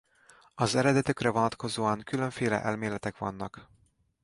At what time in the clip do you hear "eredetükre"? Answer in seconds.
0.75-1.29